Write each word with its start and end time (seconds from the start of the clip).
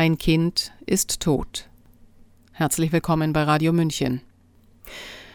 Ein 0.00 0.16
Kind 0.16 0.72
ist 0.86 1.20
tot. 1.20 1.68
Herzlich 2.52 2.90
willkommen 2.90 3.34
bei 3.34 3.42
Radio 3.42 3.70
München. 3.70 4.22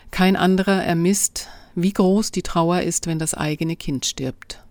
Kein 0.10 0.36
anderer 0.36 0.84
ermisst, 0.84 1.50
wie 1.76 1.94
groß 1.94 2.32
die 2.32 2.42
Trauer 2.42 2.82
ist, 2.82 3.06
wenn 3.06 3.20
das 3.20 3.36
eigene 3.36 3.76
Kind 3.76 4.08
stirbt. 4.08 4.64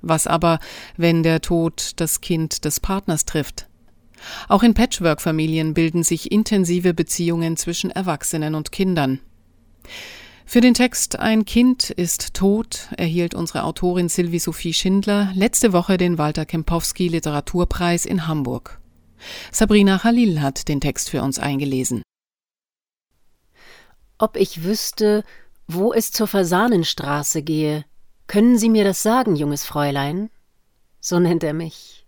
Was 0.00 0.26
aber, 0.26 0.60
wenn 0.96 1.22
der 1.22 1.42
Tod 1.42 1.92
das 1.96 2.22
Kind 2.22 2.64
des 2.64 2.80
Partners 2.80 3.26
trifft? 3.26 3.66
Auch 4.48 4.62
in 4.62 4.72
Patchwork-Familien 4.72 5.74
bilden 5.74 6.04
sich 6.04 6.32
intensive 6.32 6.94
Beziehungen 6.94 7.58
zwischen 7.58 7.90
Erwachsenen 7.90 8.54
und 8.54 8.72
Kindern. 8.72 9.20
Für 10.46 10.62
den 10.62 10.72
Text 10.72 11.18
Ein 11.18 11.44
Kind 11.44 11.90
ist 11.90 12.32
tot 12.32 12.88
erhielt 12.96 13.34
unsere 13.34 13.64
Autorin 13.64 14.08
Sylvie 14.08 14.38
Sophie 14.38 14.72
Schindler 14.72 15.32
letzte 15.34 15.74
Woche 15.74 15.98
den 15.98 16.16
Walter 16.16 16.46
Kempowski 16.46 17.08
Literaturpreis 17.08 18.06
in 18.06 18.26
Hamburg. 18.26 18.80
Sabrina 19.52 19.98
Khalil 19.98 20.40
hat 20.40 20.68
den 20.68 20.80
Text 20.80 21.10
für 21.10 21.22
uns 21.22 21.38
eingelesen. 21.38 22.02
Ob 24.18 24.36
ich 24.36 24.62
wüsste, 24.64 25.24
wo 25.66 25.92
es 25.92 26.12
zur 26.12 26.26
Fasanenstraße 26.26 27.42
gehe, 27.42 27.84
können 28.26 28.58
Sie 28.58 28.68
mir 28.68 28.84
das 28.84 29.02
sagen, 29.02 29.36
junges 29.36 29.64
Fräulein? 29.64 30.30
So 31.00 31.18
nennt 31.18 31.44
er 31.44 31.52
mich, 31.52 32.06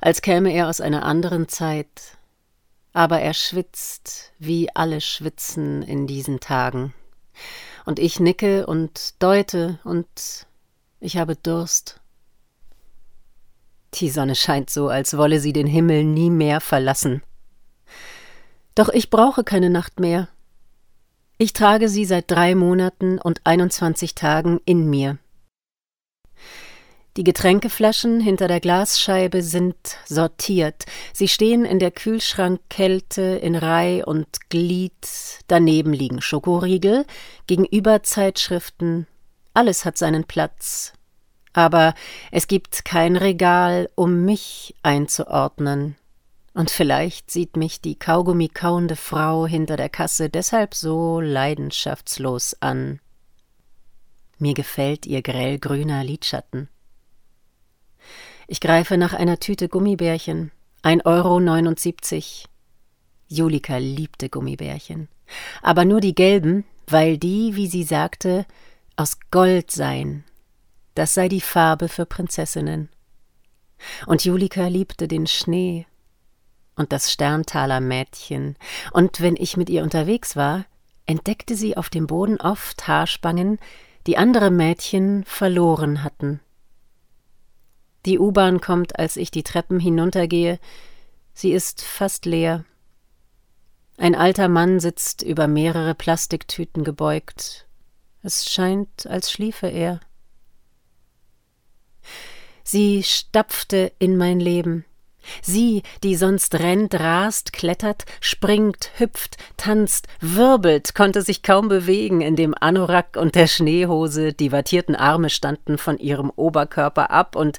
als 0.00 0.22
käme 0.22 0.52
er 0.52 0.68
aus 0.68 0.80
einer 0.80 1.04
anderen 1.04 1.48
Zeit. 1.48 2.16
Aber 2.92 3.20
er 3.20 3.34
schwitzt, 3.34 4.32
wie 4.38 4.74
alle 4.74 5.00
schwitzen 5.00 5.82
in 5.82 6.06
diesen 6.06 6.40
Tagen. 6.40 6.94
Und 7.84 7.98
ich 7.98 8.18
nicke 8.18 8.66
und 8.66 9.22
deute 9.22 9.78
und 9.84 10.46
ich 10.98 11.18
habe 11.18 11.36
Durst. 11.36 12.00
Die 13.96 14.10
Sonne 14.10 14.34
scheint 14.34 14.70
so, 14.70 14.88
als 14.88 15.16
wolle 15.16 15.40
sie 15.40 15.52
den 15.52 15.66
Himmel 15.66 16.04
nie 16.04 16.30
mehr 16.30 16.60
verlassen. 16.60 17.22
Doch 18.74 18.90
ich 18.90 19.08
brauche 19.08 19.42
keine 19.42 19.70
Nacht 19.70 20.00
mehr. 20.00 20.28
Ich 21.38 21.52
trage 21.52 21.88
sie 21.88 22.04
seit 22.04 22.30
drei 22.30 22.54
Monaten 22.54 23.18
und 23.18 23.40
einundzwanzig 23.44 24.14
Tagen 24.14 24.60
in 24.64 24.88
mir. 24.88 25.18
Die 27.16 27.24
Getränkeflaschen 27.24 28.20
hinter 28.20 28.48
der 28.48 28.60
Glasscheibe 28.60 29.42
sind 29.42 29.76
sortiert. 30.04 30.84
Sie 31.14 31.28
stehen 31.28 31.64
in 31.64 31.78
der 31.78 31.90
Kühlschrankkälte 31.90 33.22
in 33.22 33.56
Reih 33.56 34.04
und 34.04 34.50
Glied. 34.50 34.92
Daneben 35.46 35.94
liegen 35.94 36.20
Schokoriegel, 36.20 37.06
gegenüber 37.46 38.02
Zeitschriften. 38.02 39.06
Alles 39.54 39.86
hat 39.86 39.96
seinen 39.96 40.24
Platz. 40.24 40.92
Aber 41.56 41.94
es 42.30 42.48
gibt 42.48 42.84
kein 42.84 43.16
Regal, 43.16 43.88
um 43.94 44.26
mich 44.26 44.74
einzuordnen. 44.82 45.96
Und 46.52 46.70
vielleicht 46.70 47.30
sieht 47.30 47.56
mich 47.56 47.80
die 47.80 47.98
Kaugummi 47.98 48.48
kauende 48.48 48.94
Frau 48.94 49.46
hinter 49.46 49.78
der 49.78 49.88
Kasse 49.88 50.28
deshalb 50.28 50.74
so 50.74 51.18
leidenschaftslos 51.18 52.58
an. 52.60 53.00
Mir 54.38 54.52
gefällt 54.52 55.06
ihr 55.06 55.22
grellgrüner 55.22 56.04
Lidschatten. 56.04 56.68
Ich 58.48 58.60
greife 58.60 58.98
nach 58.98 59.14
einer 59.14 59.40
Tüte 59.40 59.70
Gummibärchen. 59.70 60.52
Ein 60.82 61.00
Euro 61.00 61.40
neunundsiebzig. 61.40 62.44
Julika 63.28 63.78
liebte 63.78 64.28
Gummibärchen. 64.28 65.08
Aber 65.62 65.86
nur 65.86 66.02
die 66.02 66.14
gelben, 66.14 66.64
weil 66.86 67.16
die, 67.16 67.56
wie 67.56 67.66
sie 67.66 67.84
sagte, 67.84 68.44
aus 68.96 69.16
Gold 69.30 69.70
seien. 69.70 70.25
Das 70.96 71.12
sei 71.12 71.28
die 71.28 71.42
Farbe 71.42 71.90
für 71.90 72.06
Prinzessinnen. 72.06 72.88
Und 74.06 74.24
Julika 74.24 74.66
liebte 74.66 75.06
den 75.06 75.26
Schnee 75.26 75.86
und 76.74 76.90
das 76.90 77.12
Sterntaler 77.12 77.80
Mädchen, 77.80 78.56
und 78.92 79.20
wenn 79.20 79.36
ich 79.36 79.58
mit 79.58 79.68
ihr 79.68 79.82
unterwegs 79.82 80.36
war, 80.36 80.64
entdeckte 81.04 81.54
sie 81.54 81.76
auf 81.76 81.90
dem 81.90 82.06
Boden 82.06 82.40
oft 82.40 82.88
Haarspangen, 82.88 83.58
die 84.06 84.16
andere 84.16 84.50
Mädchen 84.50 85.24
verloren 85.24 86.02
hatten. 86.02 86.40
Die 88.06 88.18
U-Bahn 88.18 88.62
kommt, 88.62 88.98
als 88.98 89.16
ich 89.16 89.30
die 89.30 89.42
Treppen 89.42 89.80
hinuntergehe. 89.80 90.58
Sie 91.34 91.52
ist 91.52 91.82
fast 91.82 92.24
leer. 92.24 92.64
Ein 93.98 94.14
alter 94.14 94.48
Mann 94.48 94.80
sitzt 94.80 95.22
über 95.22 95.46
mehrere 95.46 95.94
Plastiktüten 95.94 96.84
gebeugt. 96.84 97.66
Es 98.22 98.50
scheint, 98.50 99.06
als 99.06 99.30
schliefe 99.30 99.66
er. 99.66 100.00
Sie 102.62 103.02
stapfte 103.02 103.92
in 103.98 104.16
mein 104.16 104.40
Leben. 104.40 104.84
Sie, 105.42 105.82
die 106.02 106.16
sonst 106.16 106.54
rennt, 106.54 106.94
rast, 106.94 107.52
klettert, 107.52 108.04
springt, 108.20 108.90
hüpft, 108.96 109.36
tanzt, 109.56 110.06
wirbelt, 110.20 110.94
konnte 110.94 111.22
sich 111.22 111.42
kaum 111.42 111.68
bewegen 111.68 112.20
in 112.20 112.36
dem 112.36 112.54
Anorak 112.58 113.16
und 113.16 113.34
der 113.34 113.46
Schneehose, 113.46 114.32
die 114.32 114.52
wattierten 114.52 114.94
Arme 114.94 115.30
standen 115.30 115.78
von 115.78 115.98
ihrem 115.98 116.30
Oberkörper 116.30 117.10
ab 117.10 117.36
und 117.36 117.58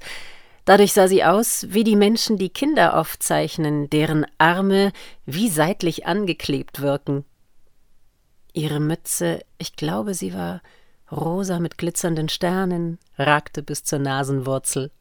Dadurch 0.66 0.92
sah 0.92 1.08
sie 1.08 1.24
aus 1.24 1.68
wie 1.70 1.86
die 1.86 1.96
Menschen, 1.96 2.38
die 2.38 2.50
Kinder 2.50 2.98
aufzeichnen, 2.98 3.90
deren 3.90 4.26
Arme 4.38 4.92
wie 5.26 5.48
seitlich 5.48 6.06
angeklebt 6.06 6.82
wirken. 6.82 7.24
Ihre 8.52 8.82
Mütze, 8.82 9.46
ich 9.60 9.78
glaube, 9.78 10.14
sie 10.14 10.34
war 10.34 10.62
rosa 11.12 11.60
mit 11.60 11.78
glitzernden 11.78 12.30
Sternen, 12.30 13.00
ragte 13.18 13.64
bis 13.64 13.84
zur 13.84 14.00
Nasenwurzel. 14.00 14.92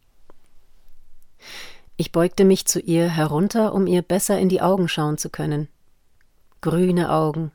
Ich 1.97 2.13
beugte 2.13 2.45
mich 2.45 2.67
zu 2.67 2.81
ihr 2.81 3.09
herunter, 3.09 3.75
um 3.75 3.87
ihr 3.87 4.03
besser 4.03 4.39
in 4.39 4.49
die 4.49 4.61
Augen 4.61 4.89
schauen 4.89 5.19
zu 5.19 5.31
können. 5.31 5.69
Grüne 6.61 7.11
Augen. 7.11 7.53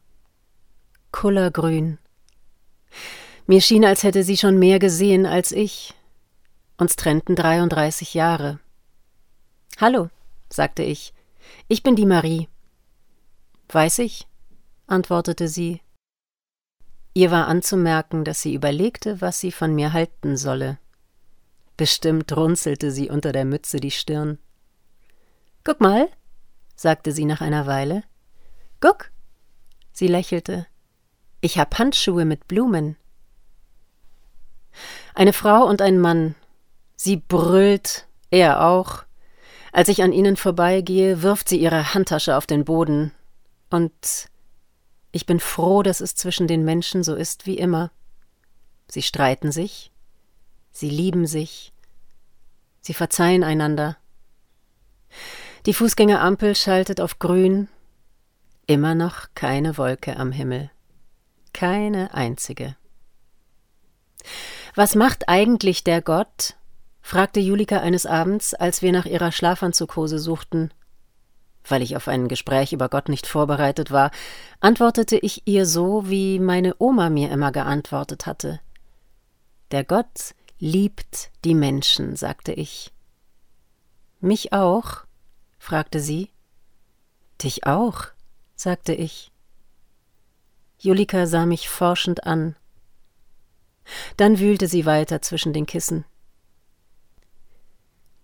Kullergrün. 1.12 1.98
Mir 3.46 3.62
schien, 3.62 3.86
als 3.86 4.04
hätte 4.04 4.24
sie 4.24 4.38
schon 4.38 4.58
mehr 4.58 4.80
gesehen 4.80 5.26
als 5.26 5.52
ich, 5.52 5.94
uns 6.78 6.96
trennten 6.96 7.36
33 7.36 8.14
Jahre. 8.14 8.60
Hallo, 9.78 10.10
sagte 10.50 10.84
ich. 10.84 11.14
Ich 11.68 11.84
bin 11.84 11.96
die 11.96 12.06
Marie. 12.06 12.48
Weiß 13.70 14.00
ich, 14.00 14.28
antwortete 14.88 15.48
sie. 15.48 15.82
Ihr 17.14 17.32
war 17.32 17.48
anzumerken, 17.48 18.24
dass 18.24 18.42
sie 18.42 18.54
überlegte, 18.54 19.22
was 19.22 19.40
sie 19.40 19.52
von 19.52 19.76
mir 19.76 19.94
halten 19.94 20.38
solle. 20.38 20.78
Bestimmt 21.78 22.36
runzelte 22.36 22.92
sie 22.92 23.10
unter 23.10 23.32
der 23.32 23.46
Mütze 23.46 23.80
die 23.80 23.92
Stirn. 23.92 24.38
Guck 25.64 25.82
mal, 25.82 26.10
sagte 26.76 27.12
sie 27.12 27.26
nach 27.26 27.42
einer 27.42 27.66
Weile. 27.66 28.04
Guck. 28.80 29.12
Sie 29.92 30.08
lächelte. 30.08 30.68
Ich 31.42 31.58
hab 31.58 31.78
Handschuhe 31.78 32.26
mit 32.26 32.48
Blumen. 32.48 32.96
Eine 35.14 35.34
Frau 35.34 35.66
und 35.68 35.82
ein 35.82 36.00
Mann 36.00 36.36
Sie 37.04 37.18
brüllt, 37.18 38.06
er 38.30 38.64
auch. 38.64 39.06
Als 39.72 39.90
ich 39.90 40.04
an 40.04 40.14
ihnen 40.14 40.36
vorbeigehe, 40.36 41.24
wirft 41.24 41.50
sie 41.50 41.60
ihre 41.60 41.96
Handtasche 41.96 42.38
auf 42.38 42.46
den 42.46 42.64
Boden. 42.64 43.12
Und 43.72 44.30
ich 45.12 45.26
bin 45.26 45.40
froh, 45.40 45.84
dass 45.84 46.02
es 46.02 46.16
zwischen 46.16 46.48
den 46.48 46.64
Menschen 46.64 47.04
so 47.04 47.16
ist 47.16 47.46
wie 47.46 47.58
immer. 47.58 47.92
Sie 48.88 49.02
streiten 49.02 49.52
sich, 49.52 49.92
sie 50.72 50.90
lieben 50.90 51.26
sich, 51.28 51.74
sie 52.82 52.94
verzeihen 52.94 53.44
einander. 53.44 53.98
Die 55.66 55.74
Fußgängerampel 55.74 56.56
schaltet 56.56 57.02
auf 57.02 57.20
grün, 57.20 57.68
immer 58.68 58.96
noch 58.96 59.28
keine 59.36 59.78
Wolke 59.78 60.18
am 60.18 60.32
Himmel. 60.32 60.72
Keine 61.54 62.14
einzige. 62.14 62.76
Was 64.76 64.96
macht 64.96 65.28
eigentlich 65.28 65.84
der 65.84 66.02
Gott, 66.02 66.56
fragte 67.02 67.40
Julika 67.40 67.80
eines 67.80 68.06
Abends, 68.06 68.54
als 68.54 68.82
wir 68.82 68.92
nach 68.92 69.06
ihrer 69.06 69.32
Schlafanzughose 69.32 70.20
suchten. 70.20 70.74
Weil 71.68 71.82
ich 71.82 71.96
auf 71.96 72.08
ein 72.08 72.28
Gespräch 72.28 72.74
über 72.74 72.90
Gott 72.90 73.10
nicht 73.10 73.28
vorbereitet 73.28 73.92
war, 73.92 74.12
antwortete 74.60 75.18
ich 75.18 75.44
ihr 75.46 75.66
so, 75.66 76.10
wie 76.10 76.40
meine 76.40 76.76
Oma 76.80 77.10
mir 77.10 77.32
immer 77.32 77.52
geantwortet 77.52 78.26
hatte. 78.26 78.60
Der 79.72 79.84
Gott 79.84 80.36
liebt 80.60 81.32
die 81.46 81.56
Menschen, 81.56 82.16
sagte 82.16 82.52
ich. 82.52 82.92
Mich 84.20 84.54
auch? 84.54 85.06
fragte 85.58 86.00
sie. 86.00 86.30
Dich 87.44 87.66
auch, 87.66 88.06
sagte 88.56 88.94
ich. 88.94 89.32
Julika 90.78 91.28
sah 91.28 91.46
mich 91.46 91.70
forschend 91.70 92.26
an. 92.26 92.56
Dann 94.18 94.40
wühlte 94.40 94.68
sie 94.68 94.86
weiter 94.86 95.22
zwischen 95.22 95.54
den 95.54 95.66
Kissen. 95.66 96.06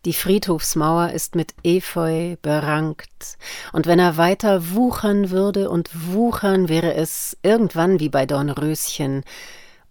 Die 0.06 0.14
Friedhofsmauer 0.14 1.10
ist 1.10 1.36
mit 1.36 1.54
Efeu 1.64 2.38
berankt, 2.42 3.38
und 3.74 3.88
wenn 3.88 4.00
er 4.00 4.18
weiter 4.18 4.72
wuchern 4.72 5.32
würde 5.32 5.70
und 5.70 5.90
wuchern, 6.14 6.70
wäre 6.70 6.94
es 6.94 7.38
irgendwann 7.44 8.00
wie 8.00 8.10
bei 8.10 8.26
Dornröschen, 8.26 9.24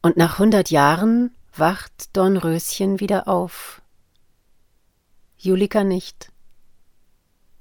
und 0.03 0.17
nach 0.17 0.38
hundert 0.38 0.70
Jahren 0.70 1.35
wacht 1.55 2.17
Dornröschen 2.17 3.00
wieder 3.00 3.29
auf. 3.29 3.82
Julika 5.37 5.85
nicht. 5.85 6.31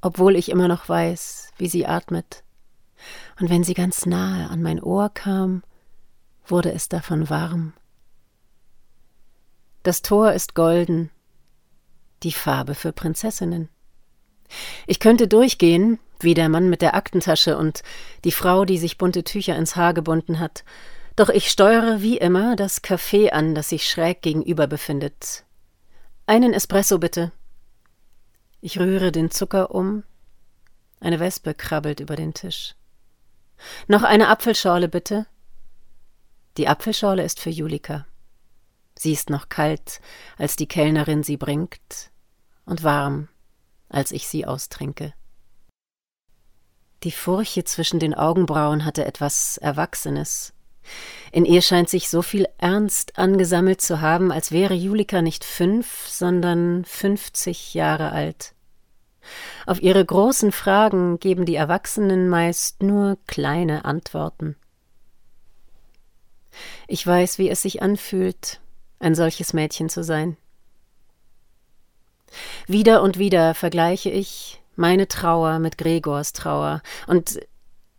obwohl 0.06 0.36
ich 0.36 0.50
immer 0.50 0.68
noch 0.68 0.88
weiß, 0.88 1.50
wie 1.58 1.68
sie 1.68 1.88
atmet. 1.88 2.44
Und 3.40 3.50
wenn 3.50 3.64
sie 3.64 3.74
ganz 3.74 4.06
nahe 4.06 4.48
an 4.52 4.62
mein 4.62 4.80
Ohr 4.80 5.10
kam, 5.10 5.64
wurde 6.46 6.72
es 6.72 6.90
davon 6.90 7.28
warm. 7.32 7.74
Das 9.82 10.04
Tor 10.04 10.34
ist 10.34 10.54
golden, 10.54 11.10
die 12.24 12.32
Farbe 12.32 12.76
für 12.76 12.92
Prinzessinnen. 12.92 13.70
Ich 14.88 15.00
könnte 15.00 15.28
durchgehen, 15.28 16.00
wie 16.20 16.34
der 16.34 16.50
Mann 16.50 16.70
mit 16.70 16.82
der 16.82 16.96
Aktentasche 16.96 17.58
und 17.58 17.84
die 18.24 18.32
Frau, 18.32 18.66
die 18.66 18.78
sich 18.78 18.98
bunte 18.98 19.24
Tücher 19.24 19.56
ins 19.56 19.76
Haar 19.76 19.94
gebunden 19.94 20.40
hat, 20.40 20.64
doch 21.16 21.30
ich 21.30 21.50
steuere 21.50 22.02
wie 22.02 22.18
immer 22.18 22.56
das 22.56 22.84
Café 22.84 23.30
an, 23.30 23.56
das 23.56 23.70
sich 23.70 23.90
schräg 23.90 24.22
gegenüber 24.22 24.68
befindet. 24.68 25.46
Einen 26.26 26.54
Espresso 26.54 26.98
bitte. 27.00 27.32
Ich 28.62 28.80
rühre 28.80 29.12
den 29.12 29.32
Zucker 29.32 29.72
um. 29.72 30.04
Eine 31.00 31.20
Wespe 31.20 31.54
krabbelt 31.54 32.00
über 32.00 32.16
den 32.16 32.34
Tisch. 32.34 32.76
Noch 33.88 34.04
eine 34.04 34.28
Apfelschorle 34.28 34.90
bitte. 34.90 35.28
Die 36.58 36.68
Apfelschorle 36.68 37.24
ist 37.24 37.40
für 37.40 37.50
Julika. 37.50 38.06
Sie 38.98 39.12
ist 39.12 39.30
noch 39.30 39.50
kalt, 39.50 40.00
als 40.38 40.56
die 40.56 40.68
Kellnerin 40.68 41.24
sie 41.24 41.38
bringt, 41.38 42.12
und 42.66 42.84
warm, 42.84 43.28
als 43.90 44.12
ich 44.12 44.28
sie 44.28 44.46
austrinke. 44.46 45.14
Die 47.04 47.12
Furche 47.12 47.64
zwischen 47.66 48.00
den 48.00 48.14
Augenbrauen 48.14 48.86
hatte 48.86 49.06
etwas 49.06 49.58
Erwachsenes. 49.58 50.54
In 51.32 51.46
ihr 51.46 51.62
scheint 51.62 51.90
sich 51.90 52.10
so 52.10 52.22
viel 52.22 52.48
Ernst 52.58 53.18
angesammelt 53.18 53.82
zu 53.82 54.02
haben, 54.02 54.32
als 54.32 54.52
wäre 54.52 54.74
Julika 54.74 55.22
nicht 55.22 55.44
fünf, 55.44 56.08
sondern 56.08 56.86
fünfzig 56.86 57.74
Jahre 57.74 58.12
alt. 58.12 58.54
Auf 59.66 59.82
ihre 59.82 60.06
großen 60.06 60.52
Fragen 60.52 61.20
geben 61.20 61.46
die 61.46 61.56
Erwachsenen 61.56 62.30
meist 62.30 62.84
nur 62.84 63.18
kleine 63.28 63.86
Antworten. 63.86 64.56
Ich 66.88 67.06
weiß, 67.06 67.40
wie 67.40 67.50
es 67.50 67.62
sich 67.62 67.82
anfühlt, 67.82 68.62
ein 69.00 69.16
solches 69.16 69.54
Mädchen 69.54 69.90
zu 69.90 70.04
sein. 70.04 70.38
Wieder 72.68 73.02
und 73.02 73.18
wieder 73.18 73.54
vergleiche 73.54 74.10
ich 74.10 74.62
meine 74.76 75.08
Trauer 75.08 75.60
mit 75.60 75.78
Gregors 75.78 76.34
Trauer, 76.34 76.82
und 77.08 77.40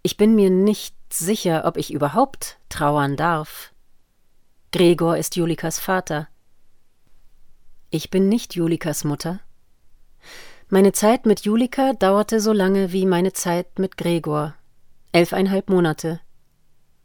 ich 0.03 0.17
bin 0.17 0.35
mir 0.35 0.51
nicht 0.51 0.95
sicher, 1.13 1.65
ob 1.65 1.77
ich 1.77 1.93
überhaupt 1.93 2.59
trauern 2.69 3.17
darf. 3.17 3.73
Gregor 4.73 5.17
ist 5.17 5.37
Julikas 5.37 5.79
Vater. 5.79 6.29
Ich 7.91 8.11
bin 8.11 8.29
nicht 8.29 8.55
Julikas 8.55 9.05
Mutter. 9.05 9.41
Meine 10.69 10.93
Zeit 10.93 11.27
mit 11.27 11.41
Julika 11.45 11.93
dauerte 11.93 12.41
so 12.41 12.53
lange 12.53 12.93
wie 12.93 13.07
meine 13.07 13.33
Zeit 13.33 13.79
mit 13.79 13.97
Gregor. 13.97 14.55
Elfeinhalb 15.13 15.71
Monate. 15.71 16.21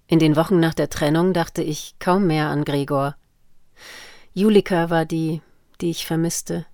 In 0.07 0.17
den 0.19 0.35
Wochen 0.35 0.59
nach 0.59 0.73
der 0.73 0.89
Trennung 0.89 1.31
dachte 1.31 1.61
ich 1.61 1.95
kaum 1.99 2.27
mehr 2.27 2.49
an 2.49 2.65
Gregor. 2.65 3.15
Julika 4.33 4.89
war 4.89 5.05
die, 5.05 5.41
die 5.81 5.89
ich 5.89 6.05
vermisste. 6.05 6.65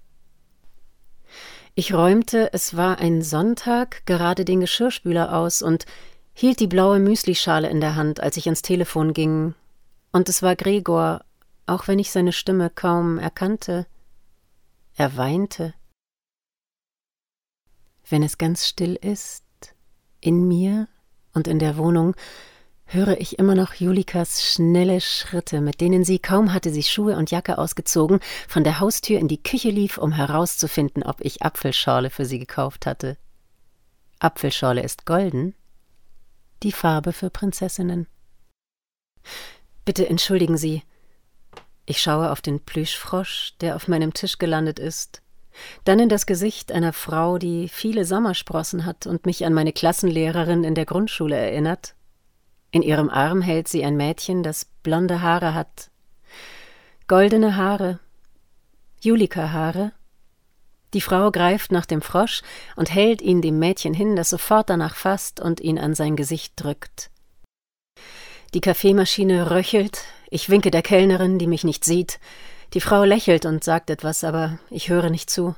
Ich 1.74 1.94
räumte, 1.94 2.54
es 2.54 2.76
war 2.76 3.00
ein 3.00 3.22
Sonntag, 3.22 4.06
gerade 4.06 4.46
den 4.46 4.60
Geschirrspüler 4.60 5.36
aus 5.36 5.62
und 5.62 5.86
hielt 6.34 6.60
die 6.60 6.68
blaue 6.68 7.00
Müslischale 7.00 7.70
in 7.70 7.82
der 7.82 7.96
Hand, 7.96 8.20
als 8.20 8.38
ich 8.38 8.46
ans 8.46 8.62
Telefon 8.62 9.14
ging. 9.14 9.56
Und 10.12 10.30
es 10.30 10.44
war 10.44 10.56
Gregor, 10.56 11.24
auch 11.66 11.88
wenn 11.88 12.00
ich 12.00 12.12
seine 12.12 12.32
Stimme 12.32 12.70
kaum 12.70 13.18
erkannte. 13.18 13.88
Er 14.96 15.18
weinte. 15.18 15.74
Wenn 18.08 18.24
es 18.24 18.38
ganz 18.38 18.68
still 18.68 18.96
ist, 18.96 19.44
in 20.22 20.48
mir 20.48 20.88
und 21.34 21.48
in 21.48 21.60
der 21.60 21.78
Wohnung, 21.78 22.16
höre 22.88 23.20
ich 23.20 23.38
immer 23.38 23.54
noch 23.54 23.74
Julikas 23.74 24.44
schnelle 24.44 25.02
Schritte, 25.02 25.62
mit 25.62 25.82
denen 25.82 26.04
sie, 26.04 26.20
kaum 26.20 26.54
hatte 26.54 26.72
sie 26.72 26.84
Schuhe 26.84 27.18
und 27.18 27.32
Jacke 27.32 27.58
ausgezogen, 27.58 28.20
von 28.48 28.64
der 28.64 28.80
Haustür 28.80 29.20
in 29.20 29.28
die 29.28 29.42
Küche 29.42 29.70
lief, 29.70 29.98
um 29.98 30.14
herauszufinden, 30.14 31.04
ob 31.04 31.22
ich 31.22 31.44
Apfelschorle 31.44 32.10
für 32.10 32.26
sie 32.26 32.40
gekauft 32.40 32.86
hatte. 32.86 33.18
Apfelschorle 34.20 34.82
ist 34.82 35.06
golden, 35.06 35.54
die 36.64 36.72
Farbe 36.72 37.14
für 37.14 37.30
Prinzessinnen. 37.30 38.08
Bitte 39.86 40.10
entschuldigen 40.10 40.58
Sie. 40.58 40.84
Ich 41.86 42.02
schaue 42.02 42.32
auf 42.32 42.42
den 42.42 42.60
Plüschfrosch, 42.60 43.54
der 43.62 43.76
auf 43.76 43.88
meinem 43.88 44.14
Tisch 44.14 44.38
gelandet 44.38 44.80
ist, 44.80 45.22
dann 45.84 46.00
in 46.00 46.10
das 46.10 46.26
Gesicht 46.26 46.72
einer 46.72 46.94
Frau, 46.94 47.38
die 47.38 47.70
viele 47.70 48.06
Sommersprossen 48.06 48.86
hat 48.86 49.08
und 49.08 49.26
mich 49.26 49.46
an 49.46 49.54
meine 49.54 49.74
Klassenlehrerin 49.74 50.64
in 50.64 50.76
der 50.76 50.86
Grundschule 50.86 51.36
erinnert. 51.36 51.96
In 52.72 52.82
ihrem 52.82 53.10
Arm 53.10 53.42
hält 53.42 53.68
sie 53.68 53.84
ein 53.84 53.98
Mädchen, 53.98 54.44
das 54.44 54.66
blonde 54.84 55.22
Haare 55.22 55.54
hat. 55.54 55.90
Goldene 57.08 57.56
Haare. 57.56 58.00
Julika-Haare, 59.02 59.92
die 60.94 61.02
Frau 61.02 61.32
greift 61.32 61.72
nach 61.72 61.86
dem 61.86 62.02
Frosch 62.02 62.42
und 62.76 62.94
hält 62.94 63.22
ihn 63.22 63.42
dem 63.42 63.60
Mädchen 63.60 63.94
hin, 63.94 64.16
das 64.16 64.30
sofort 64.30 64.70
danach 64.70 64.96
fasst 64.96 65.40
und 65.40 65.60
ihn 65.60 65.78
an 65.78 65.96
sein 65.96 66.16
Gesicht 66.16 66.54
drückt. 66.56 67.12
Die 68.54 68.62
Kaffeemaschine 68.62 69.52
röchelt, 69.52 70.04
ich 70.30 70.50
winke 70.50 70.72
der 70.72 70.82
Kellnerin, 70.82 71.40
die 71.40 71.48
mich 71.48 71.64
nicht 71.64 71.84
sieht. 71.84 72.20
Die 72.74 72.82
Frau 72.82 73.04
lächelt 73.04 73.46
und 73.46 73.64
sagt 73.64 73.90
etwas, 73.90 74.24
aber 74.24 74.60
ich 74.70 74.90
höre 74.90 75.10
nicht 75.10 75.30
zu. 75.30 75.56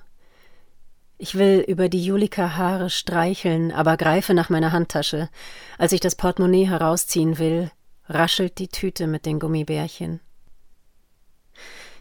Ich 1.21 1.35
will 1.35 1.59
über 1.67 1.89
die 1.89 2.01
Julika 2.01 2.55
Haare 2.55 2.89
streicheln, 2.89 3.73
aber 3.73 3.97
greife 3.97 4.33
nach 4.33 4.49
meiner 4.49 4.71
Handtasche. 4.71 5.27
Als 5.77 5.91
ich 5.91 5.99
das 5.99 6.15
Portemonnaie 6.15 6.65
herausziehen 6.65 7.37
will, 7.37 7.71
raschelt 8.07 8.57
die 8.57 8.69
Tüte 8.69 9.05
mit 9.05 9.25
den 9.25 9.37
Gummibärchen. 9.37 10.21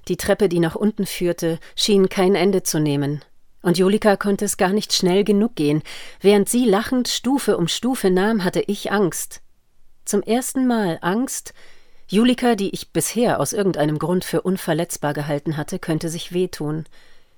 Die 0.06 0.16
Treppe, 0.16 0.48
die 0.48 0.60
nach 0.60 0.76
unten 0.76 1.04
führte, 1.04 1.58
schien 1.74 2.08
kein 2.08 2.36
Ende 2.36 2.62
zu 2.62 2.78
nehmen. 2.78 3.24
Und 3.60 3.76
Julika 3.76 4.16
konnte 4.16 4.44
es 4.44 4.56
gar 4.56 4.72
nicht 4.72 4.92
schnell 4.92 5.24
genug 5.24 5.56
gehen. 5.56 5.82
Während 6.20 6.48
sie 6.48 6.64
lachend 6.64 7.08
Stufe 7.08 7.56
um 7.56 7.66
Stufe 7.66 8.10
nahm, 8.10 8.44
hatte 8.44 8.60
ich 8.60 8.92
Angst. 8.92 9.42
Zum 10.04 10.22
ersten 10.22 10.68
Mal 10.68 10.98
Angst, 11.02 11.54
Julika, 12.06 12.54
die 12.54 12.70
ich 12.70 12.92
bisher 12.92 13.40
aus 13.40 13.52
irgendeinem 13.52 13.98
Grund 13.98 14.24
für 14.24 14.42
unverletzbar 14.42 15.12
gehalten 15.12 15.56
hatte, 15.56 15.80
könnte 15.80 16.08
sich 16.08 16.32
wehtun, 16.32 16.84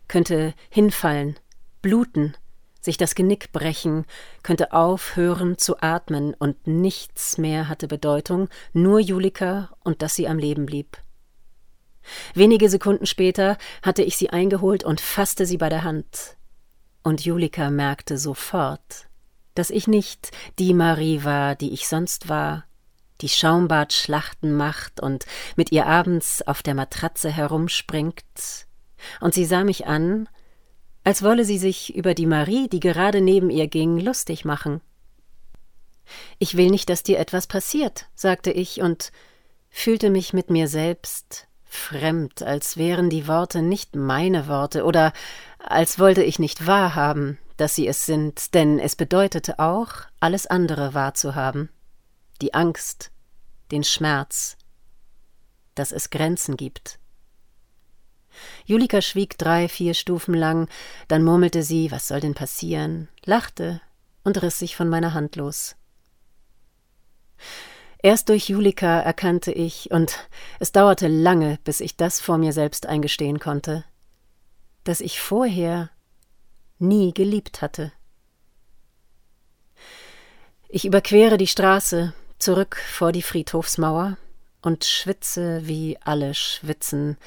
könnte 0.09 0.53
hinfallen, 0.69 1.37
bluten, 1.83 2.37
sich 2.81 2.97
das 2.97 3.15
Genick 3.15 3.53
brechen, 3.53 4.07
könnte 4.43 4.73
aufhören 4.73 5.59
zu 5.59 5.81
atmen, 5.81 6.35
und 6.35 6.67
nichts 6.67 7.39
mehr 7.39 7.69
hatte 7.69 7.89
Bedeutung, 7.89 8.49
nur 8.73 9.01
Julika 9.01 9.71
und 9.85 10.03
dass 10.03 10.15
sie 10.15 10.29
am 10.29 10.39
Leben 10.39 10.67
blieb. 10.67 10.97
Wenige 12.35 12.69
Sekunden 12.69 13.07
später 13.07 13.59
hatte 13.83 14.03
ich 14.03 14.17
sie 14.17 14.31
eingeholt 14.31 14.85
und 14.85 15.01
fasste 15.01 15.47
sie 15.47 15.59
bei 15.59 15.69
der 15.69 15.85
Hand. 15.85 16.37
Und 17.03 17.25
Julika 17.25 17.71
merkte 17.71 18.19
sofort, 18.19 19.09
dass 19.55 19.71
ich 19.71 19.87
nicht 19.87 20.31
die 20.59 20.75
Marie 20.75 21.25
war, 21.25 21.55
die 21.55 21.73
ich 21.73 21.89
sonst 21.89 22.29
war, 22.29 22.65
die 23.21 23.29
Schaumbadschlachten 23.29 24.53
macht 24.55 25.01
und 25.01 25.27
mit 25.57 25.73
ihr 25.73 25.87
abends 25.87 26.43
auf 26.43 26.63
der 26.63 26.75
Matratze 26.75 27.31
herumspringt. 27.31 28.67
Und 29.21 29.35
sie 29.35 29.45
sah 29.45 29.65
mich 29.65 29.87
an, 29.87 30.29
als 31.05 31.23
wolle 31.23 31.45
sie 31.45 31.59
sich 31.59 31.95
über 31.95 32.15
die 32.15 32.27
Marie, 32.27 32.69
die 32.69 32.81
gerade 32.81 33.21
neben 33.21 33.51
ihr 33.51 33.69
ging, 33.69 33.99
lustig 33.99 34.45
machen. 34.45 34.81
Ich 36.39 36.57
will 36.57 36.71
nicht, 36.71 36.89
dass 36.89 37.03
dir 37.03 37.19
etwas 37.19 37.47
passiert, 37.47 38.07
sagte 38.15 38.51
ich 38.51 38.81
und 38.81 39.13
fühlte 39.71 40.11
mich 40.11 40.33
mit 40.33 40.51
mir 40.51 40.69
selbst 40.69 41.47
fremd, 41.65 42.43
als 42.43 42.77
wären 42.77 43.11
die 43.11 43.29
Worte 43.29 43.63
nicht 43.63 43.95
meine 43.95 44.49
Worte 44.49 44.85
oder 44.85 45.13
als 45.59 45.99
wollte 45.99 46.25
ich 46.25 46.39
nicht 46.39 46.67
wahrhaben, 46.67 47.39
dass 47.57 47.75
sie 47.75 47.87
es 47.87 48.07
sind, 48.07 48.55
denn 48.55 48.79
es 48.79 48.97
bedeutete 48.97 49.59
auch, 49.59 49.93
alles 50.19 50.47
andere 50.47 50.95
wahrzuhaben. 50.95 51.69
Die 52.43 52.55
Angst, 52.55 53.13
den 53.71 53.85
Schmerz, 53.85 54.57
dass 55.75 55.93
es 55.93 56.11
Grenzen 56.11 56.57
gibt. 56.57 57.00
Julika 58.65 59.03
schwieg 59.03 59.39
drei, 59.39 59.69
vier 59.69 59.95
Stufen 59.95 60.35
lang, 60.35 60.69
dann 61.09 61.25
murmelte 61.25 61.63
sie, 61.63 61.91
was 61.91 62.09
soll 62.09 62.21
denn 62.21 62.35
passieren, 62.35 63.09
lachte 63.25 63.81
und 64.25 64.43
riss 64.43 64.59
sich 64.59 64.77
von 64.77 64.89
meiner 64.89 65.15
Hand 65.15 65.37
los. 65.37 65.77
Erst 68.03 68.31
durch 68.31 68.49
Julika 68.49 69.01
erkannte 69.01 69.53
ich, 69.53 69.91
und 69.91 70.27
es 70.59 70.73
dauerte 70.73 71.09
lange, 71.09 71.59
bis 71.65 71.81
ich 71.81 71.97
das 71.97 72.21
vor 72.21 72.39
mir 72.39 72.53
selbst 72.53 72.87
eingestehen 72.87 73.39
konnte, 73.39 73.85
dass 74.85 75.01
ich 75.01 75.21
vorher 75.21 75.91
nie 76.79 77.13
geliebt 77.13 77.61
hatte. 77.61 77.93
Ich 80.69 80.85
überquere 80.85 81.37
die 81.37 81.47
Straße, 81.47 82.15
zurück 82.39 82.77
vor 82.77 83.13
die 83.13 83.23
Friedhofsmauer 83.23 84.17
und 84.63 84.85
schwitze, 84.85 85.67
wie 85.67 85.99
alle 86.03 86.33
schwitzen. 86.35 87.19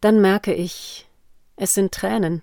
Dann 0.00 0.20
merke 0.20 0.54
ich, 0.54 1.08
es 1.56 1.74
sind 1.74 1.92
Tränen. 1.92 2.42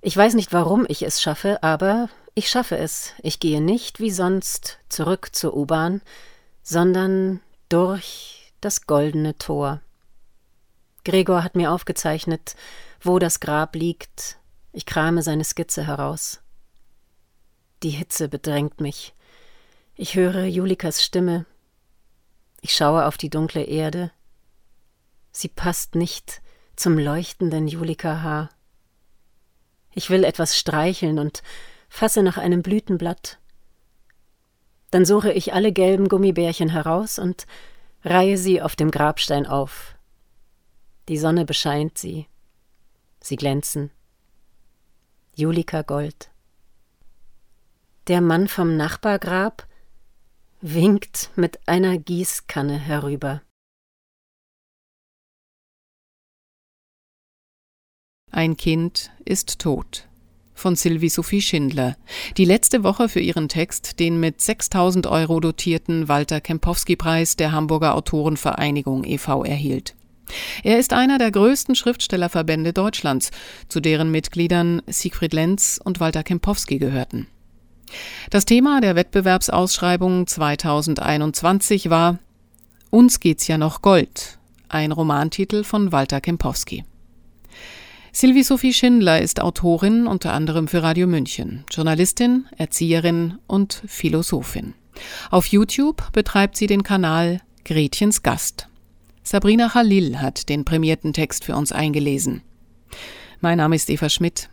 Ich 0.00 0.16
weiß 0.16 0.34
nicht, 0.34 0.52
warum 0.52 0.86
ich 0.88 1.02
es 1.02 1.20
schaffe, 1.20 1.62
aber 1.62 2.08
ich 2.34 2.48
schaffe 2.48 2.76
es. 2.78 3.14
Ich 3.22 3.40
gehe 3.40 3.60
nicht 3.60 4.00
wie 4.00 4.10
sonst 4.10 4.78
zurück 4.88 5.30
zur 5.32 5.56
U-Bahn, 5.56 6.02
sondern 6.62 7.40
durch 7.68 8.52
das 8.60 8.86
goldene 8.86 9.36
Tor. 9.38 9.80
Gregor 11.04 11.42
hat 11.42 11.56
mir 11.56 11.72
aufgezeichnet, 11.72 12.54
wo 13.00 13.18
das 13.18 13.40
Grab 13.40 13.74
liegt. 13.74 14.38
Ich 14.72 14.86
krame 14.86 15.22
seine 15.22 15.44
Skizze 15.44 15.86
heraus. 15.86 16.40
Die 17.82 17.90
Hitze 17.90 18.28
bedrängt 18.28 18.80
mich. 18.80 19.14
Ich 19.94 20.14
höre 20.14 20.44
Julikas 20.44 21.02
Stimme. 21.02 21.46
Ich 22.60 22.74
schaue 22.74 23.06
auf 23.06 23.16
die 23.16 23.30
dunkle 23.30 23.62
Erde. 23.62 24.10
Sie 25.38 25.46
passt 25.46 25.94
nicht 25.94 26.42
zum 26.74 26.98
leuchtenden 26.98 27.68
Julika-Haar. 27.68 28.50
Ich 29.92 30.10
will 30.10 30.24
etwas 30.24 30.58
streicheln 30.58 31.20
und 31.20 31.44
fasse 31.88 32.24
nach 32.24 32.38
einem 32.38 32.60
Blütenblatt. 32.60 33.38
Dann 34.90 35.04
suche 35.04 35.30
ich 35.30 35.54
alle 35.54 35.70
gelben 35.72 36.08
Gummibärchen 36.08 36.70
heraus 36.70 37.20
und 37.20 37.46
reihe 38.02 38.36
sie 38.36 38.60
auf 38.60 38.74
dem 38.74 38.90
Grabstein 38.90 39.46
auf. 39.46 39.94
Die 41.08 41.18
Sonne 41.18 41.44
bescheint 41.44 41.98
sie. 41.98 42.26
Sie 43.20 43.36
glänzen. 43.36 43.92
Julika 45.36 45.82
Gold. 45.82 46.32
Der 48.08 48.22
Mann 48.22 48.48
vom 48.48 48.76
Nachbargrab 48.76 49.68
winkt 50.60 51.30
mit 51.36 51.68
einer 51.68 51.96
Gießkanne 51.96 52.76
herüber. 52.76 53.40
Ein 58.30 58.56
Kind 58.56 59.10
ist 59.24 59.58
tot 59.58 60.08
von 60.58 60.76
Sylvie 60.76 61.08
Sophie 61.08 61.40
Schindler, 61.40 61.96
die 62.36 62.44
letzte 62.44 62.82
Woche 62.82 63.08
für 63.08 63.20
ihren 63.20 63.48
Text 63.48 64.00
den 64.00 64.20
mit 64.20 64.40
6000 64.40 65.06
Euro 65.06 65.40
dotierten 65.40 66.08
Walter 66.08 66.40
Kempowski-Preis 66.40 67.36
der 67.36 67.52
Hamburger 67.52 67.94
Autorenvereinigung 67.94 69.04
e.V. 69.04 69.44
erhielt. 69.44 69.94
Er 70.62 70.78
ist 70.78 70.92
einer 70.92 71.16
der 71.16 71.30
größten 71.30 71.74
Schriftstellerverbände 71.74 72.72
Deutschlands, 72.72 73.30
zu 73.68 73.80
deren 73.80 74.10
Mitgliedern 74.10 74.82
Siegfried 74.86 75.32
Lenz 75.32 75.80
und 75.82 76.00
Walter 76.00 76.22
Kempowski 76.22 76.78
gehörten. 76.78 77.28
Das 78.28 78.44
Thema 78.44 78.82
der 78.82 78.96
Wettbewerbsausschreibung 78.96 80.26
2021 80.26 81.88
war 81.88 82.18
Uns 82.90 83.20
geht's 83.20 83.46
ja 83.46 83.56
noch 83.56 83.80
Gold, 83.80 84.38
ein 84.68 84.92
Romantitel 84.92 85.64
von 85.64 85.92
Walter 85.92 86.20
Kempowski. 86.20 86.84
Sylvie 88.20 88.42
Sophie 88.42 88.72
Schindler 88.72 89.22
ist 89.22 89.40
Autorin 89.40 90.08
unter 90.08 90.32
anderem 90.32 90.66
für 90.66 90.82
Radio 90.82 91.06
München, 91.06 91.62
Journalistin, 91.70 92.46
Erzieherin 92.56 93.38
und 93.46 93.80
Philosophin. 93.86 94.74
Auf 95.30 95.46
YouTube 95.46 96.10
betreibt 96.10 96.56
sie 96.56 96.66
den 96.66 96.82
Kanal 96.82 97.40
Gretchens 97.64 98.24
Gast. 98.24 98.66
Sabrina 99.22 99.68
Khalil 99.68 100.20
hat 100.20 100.48
den 100.48 100.64
prämierten 100.64 101.12
Text 101.12 101.44
für 101.44 101.54
uns 101.54 101.70
eingelesen. 101.70 102.42
Mein 103.40 103.58
Name 103.58 103.76
ist 103.76 103.88
Eva 103.88 104.08
Schmidt 104.08 104.50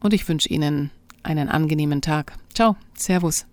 und 0.00 0.12
ich 0.12 0.28
wünsche 0.28 0.48
Ihnen 0.48 0.90
einen 1.22 1.48
angenehmen 1.48 2.02
Tag. 2.02 2.32
Ciao, 2.52 2.74
Servus. 2.94 3.46